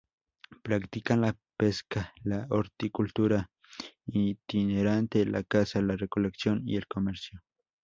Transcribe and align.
Practican 0.63 1.21
la 1.21 1.37
pesca, 1.57 2.11
la 2.23 2.47
horticultura 2.49 3.51
itinerante, 4.07 5.23
la 5.27 5.43
caza, 5.43 5.79
la 5.83 5.95
recolección 5.95 6.63
y 6.65 6.75
el 6.75 6.87
comercio. 6.87 7.43